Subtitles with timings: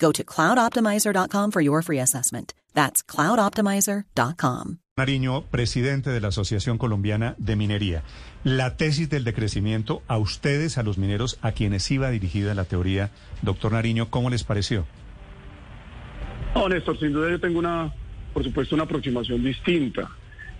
[0.00, 2.54] Go to cloudoptimizer.com for your free assessment.
[2.74, 4.78] That's cloudoptimizer.com.
[4.96, 8.02] Nariño, presidente de la Asociación Colombiana de Minería.
[8.44, 13.10] La tesis del decrecimiento a ustedes, a los mineros, a quienes iba dirigida la teoría,
[13.42, 14.86] doctor Nariño, ¿cómo les pareció?
[16.54, 17.92] No, Néstor, sin duda yo tengo una,
[18.34, 20.10] por supuesto, una aproximación distinta,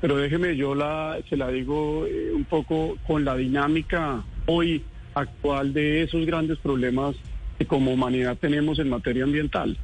[0.00, 4.82] pero déjeme, yo la, se la digo eh, un poco con la dinámica hoy
[5.14, 7.16] actual de esos grandes problemas
[7.60, 9.76] que como humanidad tenemos en materia ambiental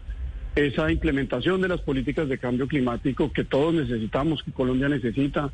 [0.54, 5.50] esa implementación de las políticas de cambio climático que todos necesitamos, que Colombia necesita,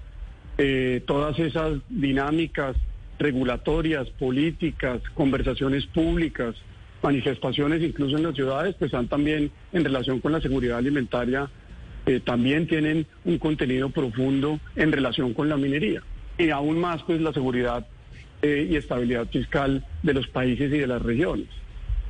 [0.56, 2.76] eh, todas esas dinámicas
[3.18, 6.54] regulatorias, políticas, conversaciones públicas,
[7.02, 11.50] manifestaciones incluso en las ciudades, pues están también en relación con la seguridad alimentaria,
[12.06, 16.02] eh, también tienen un contenido profundo en relación con la minería.
[16.38, 17.84] Y aún más, pues la seguridad
[18.42, 21.48] eh, y estabilidad fiscal de los países y de las regiones.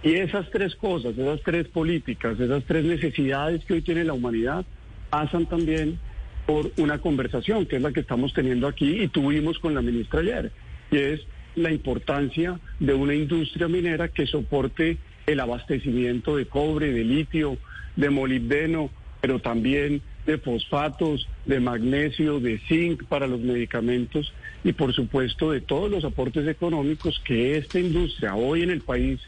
[0.02, 4.64] Y esas tres cosas, esas tres políticas, esas tres necesidades que hoy tiene la humanidad,
[5.10, 5.98] pasan también
[6.46, 10.20] por una conversación, que es la que estamos teniendo aquí y tuvimos con la ministra
[10.20, 10.50] ayer,
[10.90, 11.20] y es
[11.54, 17.58] la importancia de una industria minera que soporte el abastecimiento de cobre, de litio,
[17.94, 24.32] de molibdeno, pero también de fosfatos, de magnesio, de zinc para los medicamentos
[24.64, 29.20] y por supuesto de todos los aportes económicos que esta industria hoy en el país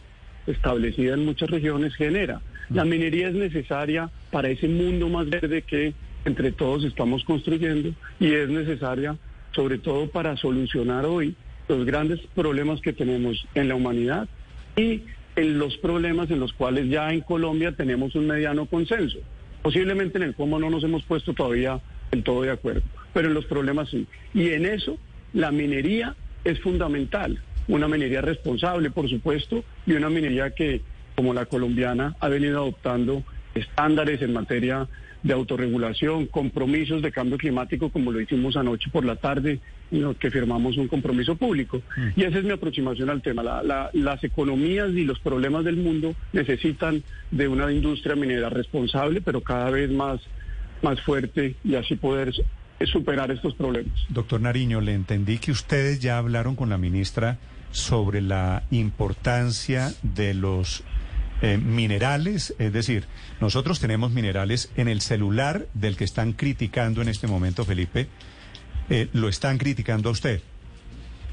[0.47, 2.41] establecida en muchas regiones genera.
[2.71, 5.95] La minería es necesaria para ese mundo más verde que
[6.25, 9.17] entre todos estamos construyendo y es necesaria
[9.55, 11.35] sobre todo para solucionar hoy
[11.69, 14.29] los grandes problemas que tenemos en la humanidad
[14.77, 15.03] y
[15.37, 19.19] en los problemas en los cuales ya en Colombia tenemos un mediano consenso.
[19.63, 23.35] Posiblemente en el cómo no nos hemos puesto todavía del todo de acuerdo, pero en
[23.35, 24.07] los problemas sí.
[24.35, 24.99] Y en eso
[25.33, 30.83] la minería es fundamental una minería responsable, por supuesto, y una minería que,
[31.17, 33.23] como la colombiana, ha venido adoptando
[33.55, 34.89] estándares en materia
[35.23, 39.59] de autorregulación, compromisos de cambio climático, como lo hicimos anoche por la tarde,
[39.91, 41.83] en los que firmamos un compromiso público.
[41.97, 42.09] Mm.
[42.21, 43.43] Y esa es mi aproximación al tema.
[43.43, 49.71] las economías y los problemas del mundo necesitan de una industria minera responsable, pero cada
[49.71, 50.21] vez más,
[50.83, 52.35] más fuerte y así poder
[52.85, 53.93] superar estos problemas.
[54.09, 57.39] Doctor Nariño, le entendí que ustedes ya hablaron con la ministra
[57.71, 60.85] sobre la importancia de los
[61.43, 63.05] eh, minerales, es decir,
[63.41, 68.09] nosotros tenemos minerales en el celular del que están criticando en este momento, Felipe,
[68.89, 70.41] eh, lo están criticando a usted,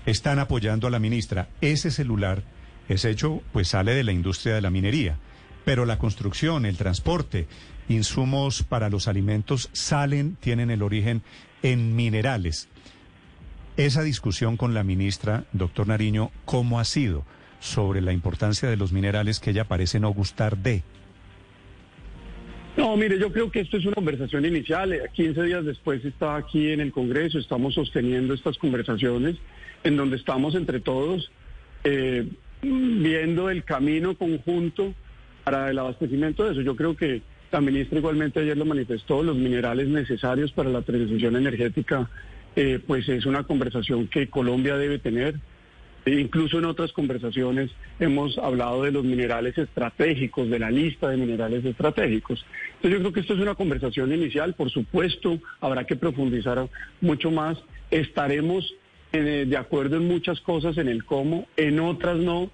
[0.05, 1.49] están apoyando a la ministra.
[1.61, 2.43] Ese celular,
[2.89, 5.17] es hecho, pues sale de la industria de la minería,
[5.65, 7.47] pero la construcción, el transporte,
[7.91, 11.21] insumos para los alimentos salen, tienen el origen
[11.63, 12.69] en minerales.
[13.77, 17.25] Esa discusión con la ministra, doctor Nariño, ¿cómo ha sido
[17.59, 20.83] sobre la importancia de los minerales que ella parece no gustar de?
[22.77, 24.97] No, mire, yo creo que esto es una conversación inicial.
[25.13, 29.35] 15 días después está aquí en el Congreso, estamos sosteniendo estas conversaciones
[29.83, 31.31] en donde estamos entre todos
[31.83, 32.27] eh,
[32.61, 34.93] viendo el camino conjunto
[35.43, 36.61] para el abastecimiento de eso.
[36.61, 41.35] Yo creo que la ministra igualmente ayer lo manifestó, los minerales necesarios para la transición
[41.35, 42.09] energética
[42.55, 45.35] eh, pues es una conversación que Colombia debe tener.
[46.03, 47.69] E incluso en otras conversaciones
[47.99, 52.43] hemos hablado de los minerales estratégicos, de la lista de minerales estratégicos.
[52.75, 56.67] Entonces yo creo que esto es una conversación inicial, por supuesto, habrá que profundizar
[57.01, 57.59] mucho más.
[57.91, 58.73] Estaremos
[59.13, 62.49] eh, de acuerdo en muchas cosas, en el cómo, en otras no,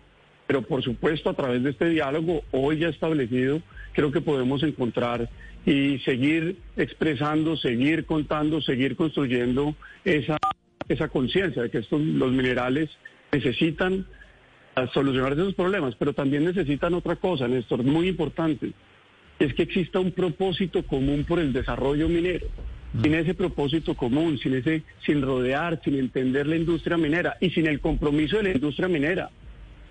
[0.46, 3.62] pero por supuesto a través de este diálogo hoy ya establecido,
[3.98, 5.28] creo que podemos encontrar
[5.66, 9.74] y seguir expresando, seguir contando, seguir construyendo
[10.06, 10.38] esa,
[10.88, 12.92] esa conciencia de que estos, los minerales
[13.32, 14.06] necesitan
[14.94, 18.72] solucionar esos problemas, pero también necesitan otra cosa, Néstor, muy importante,
[19.40, 22.46] es que exista un propósito común por el desarrollo minero.
[23.02, 27.66] Sin ese propósito común, sin ese, sin rodear, sin entender la industria minera y sin
[27.66, 29.32] el compromiso de la industria minera,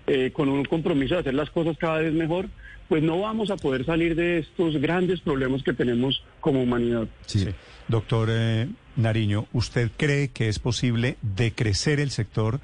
[0.07, 2.47] eh, con un compromiso de hacer las cosas cada vez mejor,
[2.87, 7.07] pues no vamos a poder salir de estos grandes problemas que tenemos como humanidad.
[7.25, 7.47] Sí.
[7.87, 12.59] Doctor eh, Nariño, ¿usted cree que es posible decrecer el sector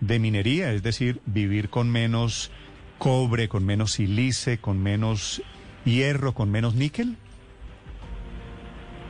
[0.00, 2.50] de minería, es decir, vivir con menos
[2.98, 5.42] cobre, con menos silice, con menos
[5.84, 7.16] hierro, con menos níquel?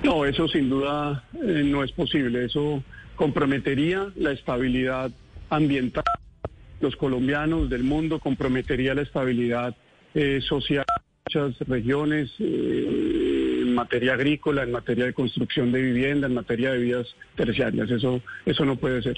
[0.03, 2.45] No, eso sin duda eh, no es posible.
[2.45, 2.83] Eso
[3.17, 5.11] comprometería la estabilidad
[5.51, 6.05] ambiental
[6.81, 9.75] los colombianos del mundo, comprometería la estabilidad
[10.21, 10.85] eh, social
[11.29, 16.79] muchas regiones, eh, en materia agrícola, en materia de construcción de vivienda, en materia de
[16.79, 17.07] vías
[17.37, 17.91] terciarias.
[17.91, 19.17] Eso, eso no puede ser.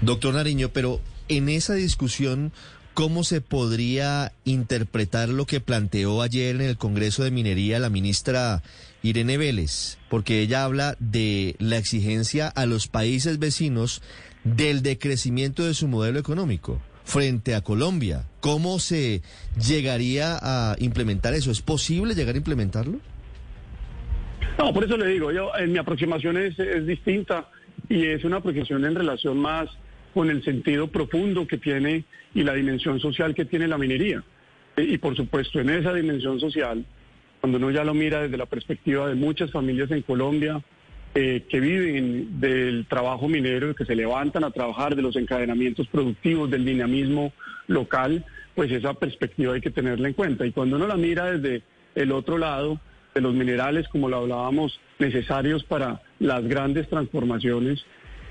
[0.00, 2.52] Doctor Nariño, pero en esa discusión,
[2.94, 8.62] ¿cómo se podría interpretar lo que planteó ayer en el Congreso de Minería la ministra
[9.02, 9.98] Irene Vélez?
[10.08, 14.02] Porque ella habla de la exigencia a los países vecinos
[14.44, 18.24] del decrecimiento de su modelo económico frente a Colombia.
[18.40, 19.22] ¿Cómo se
[19.56, 21.50] llegaría a implementar eso?
[21.50, 22.98] ¿Es posible llegar a implementarlo?
[24.58, 27.48] No, por eso le digo, en mi aproximación es, es distinta
[27.88, 29.68] y es una aproximación en relación más
[30.14, 32.04] con el sentido profundo que tiene
[32.34, 34.22] y la dimensión social que tiene la minería.
[34.76, 36.84] Y por supuesto, en esa dimensión social,
[37.40, 40.62] cuando uno ya lo mira desde la perspectiva de muchas familias en Colombia,
[41.14, 46.50] eh, que viven del trabajo minero, que se levantan a trabajar, de los encadenamientos productivos,
[46.50, 47.32] del dinamismo
[47.66, 48.24] local,
[48.54, 50.46] pues esa perspectiva hay que tenerla en cuenta.
[50.46, 51.62] Y cuando uno la mira desde
[51.94, 52.80] el otro lado,
[53.14, 57.84] de los minerales, como lo hablábamos, necesarios para las grandes transformaciones,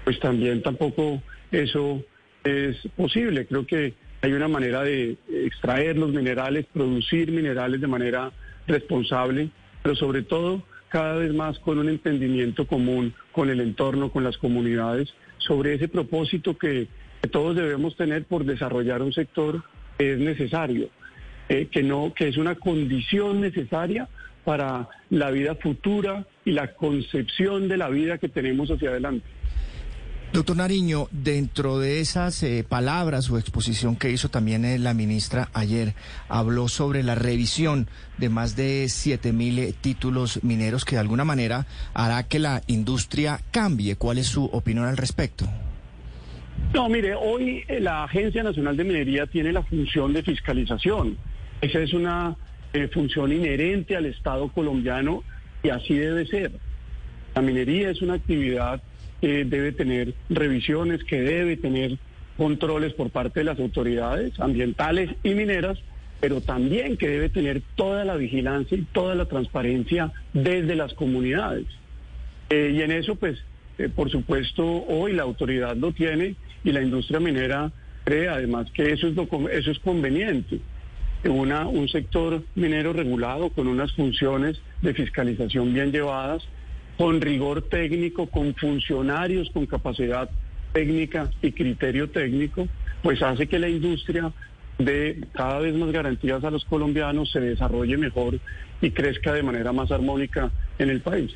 [0.03, 2.03] pues también tampoco eso
[2.43, 3.45] es posible.
[3.45, 8.31] Creo que hay una manera de extraer los minerales, producir minerales de manera
[8.67, 9.49] responsable,
[9.83, 14.37] pero sobre todo cada vez más con un entendimiento común con el entorno, con las
[14.37, 16.87] comunidades, sobre ese propósito que,
[17.31, 19.63] todos debemos tener por desarrollar un sector
[19.97, 20.89] que es necesario,
[21.49, 24.09] eh, que no, que es una condición necesaria
[24.43, 29.23] para la vida futura y la concepción de la vida que tenemos hacia adelante.
[30.33, 35.49] Doctor Nariño, dentro de esas eh, palabras o exposición que hizo también eh, la ministra
[35.53, 35.93] ayer,
[36.29, 41.25] habló sobre la revisión de más de 7 mil eh, títulos mineros que de alguna
[41.25, 43.97] manera hará que la industria cambie.
[43.97, 45.45] ¿Cuál es su opinión al respecto?
[46.73, 51.17] No, mire, hoy la Agencia Nacional de Minería tiene la función de fiscalización.
[51.59, 52.37] Esa es una
[52.93, 55.23] función inherente al Estado colombiano
[55.61, 56.53] y así debe ser.
[57.35, 58.81] La minería es una actividad
[59.21, 61.97] que debe tener revisiones, que debe tener
[62.37, 65.77] controles por parte de las autoridades ambientales y mineras,
[66.19, 71.65] pero también que debe tener toda la vigilancia y toda la transparencia desde las comunidades.
[72.49, 73.39] Eh, y en eso, pues,
[73.77, 77.71] eh, por supuesto, hoy la autoridad lo tiene y la industria minera
[78.03, 79.15] cree además que eso es,
[79.51, 80.59] eso es conveniente.
[81.23, 86.43] Una, un sector minero regulado con unas funciones de fiscalización bien llevadas
[87.01, 90.29] con rigor técnico, con funcionarios con capacidad
[90.71, 92.67] técnica y criterio técnico,
[93.01, 94.31] pues hace que la industria
[94.77, 98.39] dé cada vez más garantías a los colombianos, se desarrolle mejor
[98.81, 101.31] y crezca de manera más armónica en el país.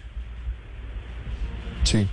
[1.82, 2.06] Sí,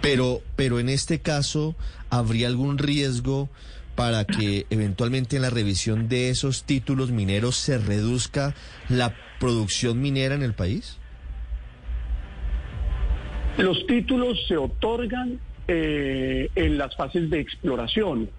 [0.00, 1.76] pero, pero en este caso,
[2.10, 3.48] ¿habría algún riesgo
[3.94, 8.56] para que eventualmente en la revisión de esos títulos mineros se reduzca
[8.88, 10.98] la producción minera en el país?
[13.58, 18.30] Los títulos se otorgan eh, en las fases de exploración.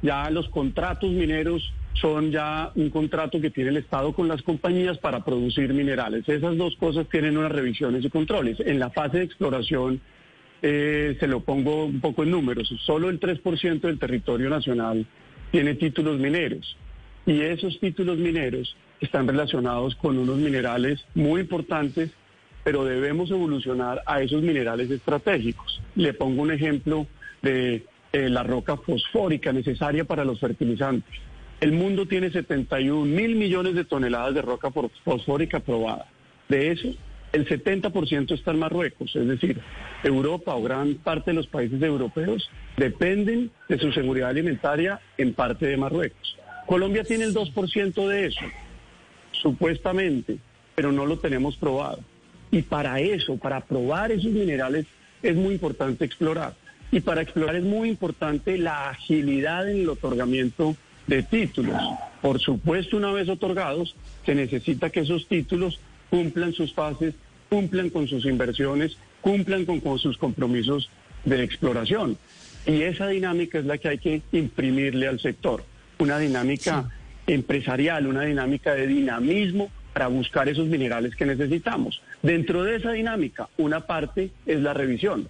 [0.00, 4.98] Ya los contratos mineros son ya un contrato que tiene el Estado con las compañías
[4.98, 6.28] para producir minerales.
[6.28, 8.58] Esas dos cosas tienen unas revisiones y controles.
[8.60, 10.00] En la fase de exploración,
[10.62, 15.06] eh, se lo pongo un poco en números, solo el 3% del territorio nacional
[15.50, 16.76] tiene títulos mineros.
[17.26, 22.10] Y esos títulos mineros están relacionados con unos minerales muy importantes
[22.64, 25.80] pero debemos evolucionar a esos minerales estratégicos.
[25.94, 27.06] Le pongo un ejemplo
[27.42, 31.12] de eh, la roca fosfórica necesaria para los fertilizantes.
[31.60, 34.70] El mundo tiene 71 mil millones de toneladas de roca
[35.04, 36.06] fosfórica probada.
[36.48, 36.88] De eso,
[37.32, 39.60] el 70% está en Marruecos, es decir,
[40.04, 45.66] Europa o gran parte de los países europeos dependen de su seguridad alimentaria en parte
[45.66, 46.36] de Marruecos.
[46.66, 48.44] Colombia tiene el 2% de eso,
[49.30, 50.38] supuestamente,
[50.74, 52.00] pero no lo tenemos probado.
[52.52, 54.86] Y para eso, para probar esos minerales,
[55.22, 56.54] es muy importante explorar.
[56.92, 60.76] Y para explorar es muy importante la agilidad en el otorgamiento
[61.08, 61.82] de títulos.
[62.20, 65.80] Por supuesto, una vez otorgados, se necesita que esos títulos
[66.10, 67.14] cumplan sus fases
[67.52, 70.88] cumplan con sus inversiones, cumplan con, con sus compromisos
[71.26, 72.16] de exploración.
[72.64, 75.62] Y esa dinámica es la que hay que imprimirle al sector,
[75.98, 76.88] una dinámica
[77.26, 82.00] empresarial, una dinámica de dinamismo para buscar esos minerales que necesitamos.
[82.22, 85.28] Dentro de esa dinámica, una parte es la revisión.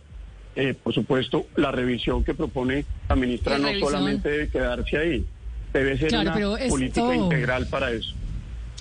[0.54, 5.26] Eh, por supuesto, la revisión que propone la ministra no solamente debe quedarse ahí,
[5.72, 6.34] debe ser una
[6.68, 8.14] política integral para eso.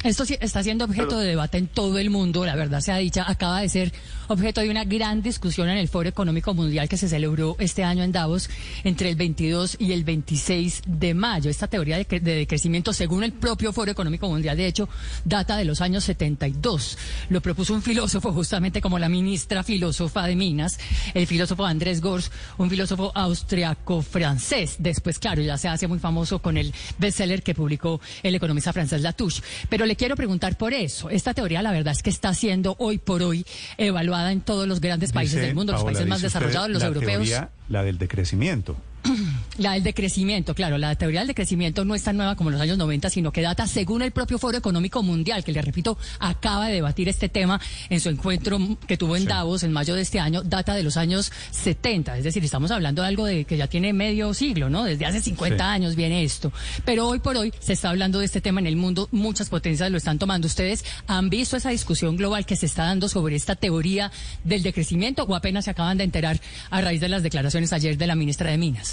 [0.04, 3.22] Esto está siendo objeto de debate en todo el mundo, la verdad se ha dicho,
[3.24, 3.94] acaba de ser
[4.30, 8.04] objeto de una gran discusión en el Foro Económico Mundial que se celebró este año
[8.04, 8.50] en Davos
[8.84, 11.52] entre el 22 y el 26 de mayo.
[11.52, 14.90] Esta teoría de, de crecimiento, según el propio Foro Económico Mundial, de hecho,
[15.24, 16.98] data de los años 72.
[17.30, 20.80] Lo propuso un filósofo, justamente como la ministra filósofa de Minas,
[21.14, 24.78] el filósofo Andrés Gors, un filósofo austriaco-francés.
[24.80, 29.02] Después, claro, ya se hace muy famoso con el bestseller que publicó el economista francés
[29.02, 29.44] Latouche.
[29.70, 31.10] Pero le quiero preguntar por eso.
[31.10, 33.46] Esta teoría, la verdad es que está siendo hoy por hoy
[33.78, 37.30] evaluada en todos los grandes países del mundo, los países más desarrollados, los europeos.
[37.68, 38.78] la del decrecimiento.
[39.58, 42.62] La del decrecimiento, claro, la teoría del decrecimiento no es tan nueva como en los
[42.62, 46.68] años 90, sino que data según el propio Foro Económico Mundial, que le repito, acaba
[46.68, 50.20] de debatir este tema en su encuentro que tuvo en Davos en mayo de este
[50.20, 53.68] año, data de los años 70, es decir, estamos hablando de algo de que ya
[53.68, 54.84] tiene medio siglo, ¿no?
[54.84, 56.52] Desde hace 50 años viene esto.
[56.86, 59.92] Pero hoy por hoy se está hablando de este tema en el mundo, muchas potencias
[59.92, 60.48] lo están tomando.
[60.48, 64.12] ¿Ustedes han visto esa discusión global que se está dando sobre esta teoría
[64.44, 66.40] del decrecimiento o apenas se acaban de enterar
[66.70, 68.91] a raíz de las declaraciones ayer de la ministra de Minas?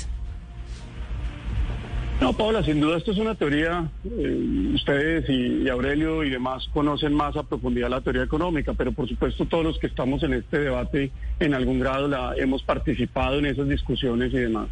[2.20, 7.14] No, Paula, sin duda esto es una teoría, eh, ustedes y, Aurelio y demás conocen
[7.14, 10.58] más a profundidad la teoría económica, pero por supuesto todos los que estamos en este
[10.58, 14.68] debate en algún grado la, hemos participado en esas discusiones y demás.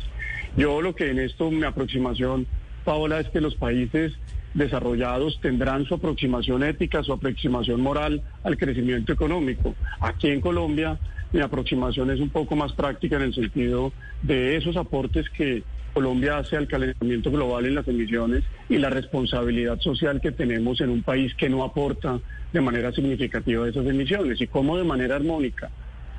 [0.57, 2.49] Yo lo que en esto mi aproximación,
[2.85, 4.13] Paola, es que los países
[4.55, 9.77] desarrollados tendrán su aproximación ética, su aproximación moral al crecimiento económico.
[10.01, 10.99] Aquí en Colombia
[11.33, 15.63] mi aproximación es un poco más práctica en el sentido de esos aportes que
[15.97, 20.91] Colombia hace al calentamiento global en las emisiones y la responsabilidad social que tenemos en
[20.91, 22.21] un país que no aporta
[22.53, 25.71] de manera significativa esas emisiones y cómo de manera armónica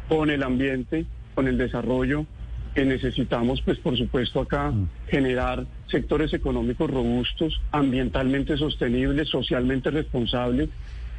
[0.09, 1.05] con el ambiente,
[1.35, 2.25] con el desarrollo
[2.73, 4.89] que necesitamos, pues por supuesto acá mm.
[5.09, 10.69] generar sectores económicos robustos, ambientalmente sostenibles, socialmente responsables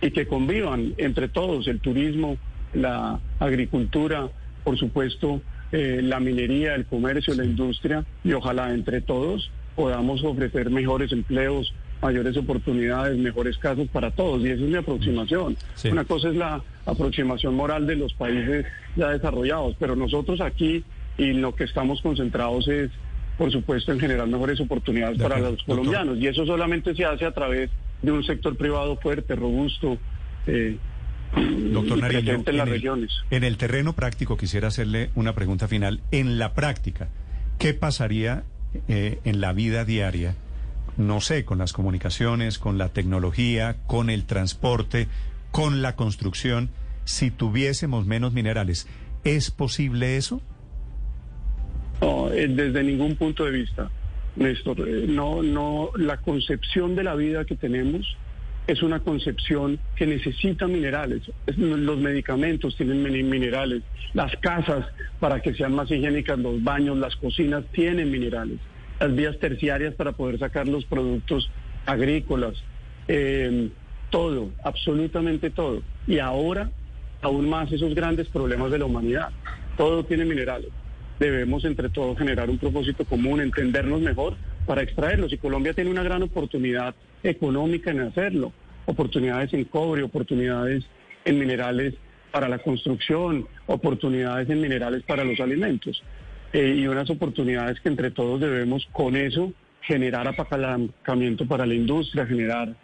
[0.02, 2.38] y que convivan entre todos el turismo,
[2.74, 4.28] la agricultura,
[4.64, 10.70] por supuesto, eh, la minería, el comercio, la industria y ojalá entre todos podamos ofrecer
[10.70, 11.72] mejores empleos,
[12.02, 14.42] mayores oportunidades, mejores casos para todos.
[14.42, 15.56] Y esa es mi aproximación.
[15.88, 20.82] Una cosa es la aproximación moral de los países ya desarrollados, pero nosotros aquí
[21.16, 22.90] y lo que estamos concentrados es,
[23.36, 26.18] por supuesto, en generar mejores oportunidades para los colombianos.
[26.18, 27.70] Y eso solamente se hace a través
[28.02, 29.96] de un sector privado fuerte, robusto.
[30.48, 30.76] Eh,
[31.34, 33.12] Doctor Nariño, en, las regiones.
[33.30, 36.00] en el terreno práctico quisiera hacerle una pregunta final.
[36.10, 37.08] En la práctica,
[37.58, 38.44] ¿qué pasaría
[38.88, 40.34] eh, en la vida diaria?
[40.96, 45.08] No sé, con las comunicaciones, con la tecnología, con el transporte,
[45.50, 46.70] con la construcción,
[47.04, 48.88] si tuviésemos menos minerales.
[49.24, 50.40] ¿Es posible eso?
[52.00, 53.90] No, eh, desde ningún punto de vista,
[54.36, 54.88] Néstor.
[54.88, 58.16] Eh, no, no, la concepción de la vida que tenemos
[58.68, 61.22] es una concepción que necesita minerales.
[61.56, 63.82] los medicamentos tienen minerales,
[64.12, 64.86] las casas
[65.18, 68.58] para que sean más higiénicas, los baños, las cocinas tienen minerales,
[69.00, 71.50] las vías terciarias para poder sacar los productos
[71.86, 72.62] agrícolas,
[73.08, 73.70] eh,
[74.10, 75.82] todo, absolutamente todo.
[76.06, 76.70] Y ahora,
[77.22, 79.30] aún más, esos grandes problemas de la humanidad,
[79.78, 80.68] todo tiene minerales.
[81.18, 84.36] Debemos entre todos generar un propósito común, entendernos mejor
[84.68, 85.32] para extraerlos.
[85.32, 88.52] Y Colombia tiene una gran oportunidad económica en hacerlo.
[88.84, 90.84] Oportunidades en cobre, oportunidades
[91.24, 91.94] en minerales
[92.30, 96.02] para la construcción, oportunidades en minerales para los alimentos.
[96.52, 102.26] Eh, y unas oportunidades que entre todos debemos con eso generar apalancamiento para la industria,
[102.26, 102.74] generar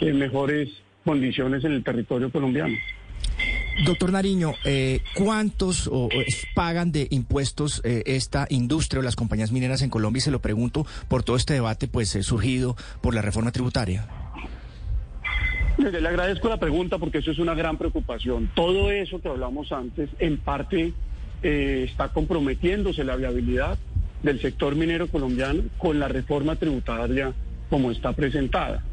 [0.00, 0.70] eh, mejores
[1.04, 2.74] condiciones en el territorio colombiano.
[3.82, 5.90] Doctor Nariño, eh, ¿cuántos
[6.54, 10.18] pagan de impuestos eh, esta industria o las compañías mineras en Colombia?
[10.18, 14.06] Y se lo pregunto por todo este debate pues eh, surgido por la reforma tributaria.
[15.76, 18.48] Le agradezco la pregunta porque eso es una gran preocupación.
[18.54, 20.92] Todo eso que hablamos antes, en parte,
[21.42, 23.76] está comprometiéndose la viabilidad
[24.22, 27.34] del sector minero colombiano con la reforma tributaria
[27.68, 28.84] como está presentada.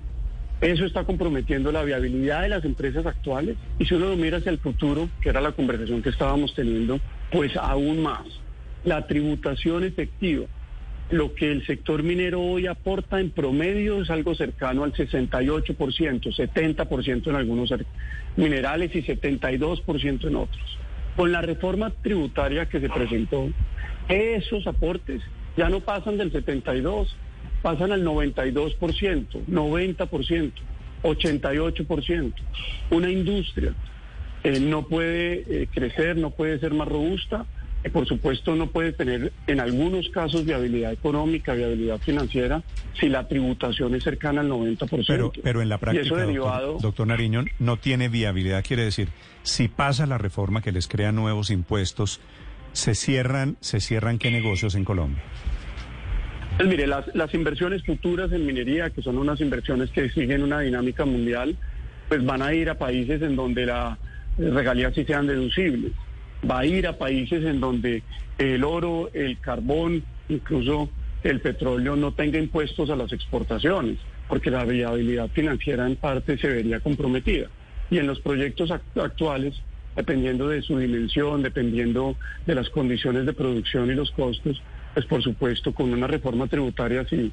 [0.61, 4.51] Eso está comprometiendo la viabilidad de las empresas actuales y si uno lo mira hacia
[4.51, 6.99] el futuro, que era la conversación que estábamos teniendo,
[7.31, 8.25] pues aún más.
[8.83, 10.45] La tributación efectiva
[11.11, 17.27] lo que el sector minero hoy aporta en promedio es algo cercano al 68%, 70%
[17.27, 17.73] en algunos
[18.37, 20.77] minerales y 72% en otros.
[21.17, 23.49] Con la reforma tributaria que se presentó,
[24.07, 25.21] esos aportes
[25.57, 27.13] ya no pasan del 72,
[27.61, 30.51] pasan al 92%, 90%,
[31.03, 32.33] 88%.
[32.91, 33.73] Una industria
[34.43, 37.45] eh, no puede eh, crecer, no puede ser más robusta
[37.89, 42.61] por supuesto no puede tener en algunos casos viabilidad económica, viabilidad financiera,
[42.99, 45.03] si la tributación es cercana al 90%.
[45.07, 46.27] Pero, pero en la práctica,
[46.79, 49.09] doctor, Nariño, no tiene viabilidad, quiere decir,
[49.41, 52.21] si pasa la reforma que les crea nuevos impuestos,
[52.73, 55.23] ¿se cierran, se cierran qué negocios en Colombia?
[56.61, 61.05] Pues mire, las, inversiones futuras en minería, que son unas inversiones que siguen una dinámica
[61.05, 61.57] mundial,
[62.07, 63.97] pues van a ir a países en donde las
[64.37, 65.91] regalías sí sean deducibles
[66.47, 68.03] va a ir a países en donde
[68.37, 70.91] el oro, el carbón, incluso
[71.23, 76.47] el petróleo no tenga impuestos a las exportaciones, porque la viabilidad financiera en parte se
[76.47, 77.47] vería comprometida.
[77.89, 79.55] Y en los proyectos actuales,
[79.95, 82.15] dependiendo de su dimensión, dependiendo
[82.45, 84.61] de las condiciones de producción y los costos,
[84.93, 87.31] pues por supuesto con una reforma tributaria sí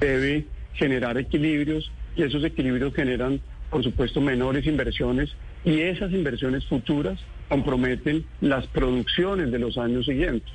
[0.00, 3.40] debe generar equilibrios y esos equilibrios generan
[3.70, 7.18] por supuesto menores inversiones y esas inversiones futuras
[7.48, 10.50] comprometen las producciones de los años siguientes.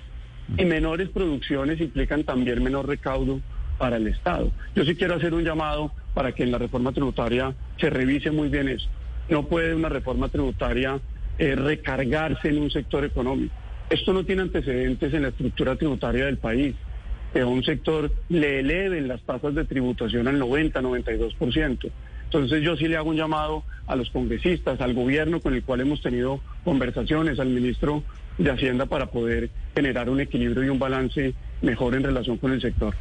[0.57, 3.41] Y menores producciones implican también menor recaudo
[3.77, 4.51] para el Estado.
[4.75, 8.49] Yo sí quiero hacer un llamado para que en la reforma tributaria se revise muy
[8.49, 8.87] bien eso.
[9.29, 10.99] No puede una reforma tributaria
[11.37, 13.53] eh, recargarse en un sector económico.
[13.89, 16.75] Esto no tiene antecedentes en la estructura tributaria del país.
[17.33, 21.91] Que a un sector le eleven las tasas de tributación al 90-92%.
[22.25, 25.81] Entonces yo sí le hago un llamado a los congresistas, al gobierno con el cual
[25.81, 28.03] hemos tenido conversaciones, al ministro
[28.37, 32.61] de Hacienda para poder generar un equilibrio y un balance mejor en relación con el
[32.61, 32.95] sector.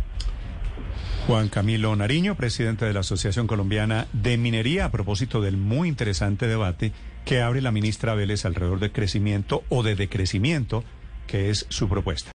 [1.27, 6.47] Juan Camilo Nariño, presidente de la Asociación Colombiana de Minería, a propósito del muy interesante
[6.47, 6.93] debate
[7.27, 10.85] que abre la ministra Vélez alrededor de crecimiento o de decrecimiento,
[11.27, 12.25] que es su propuesta.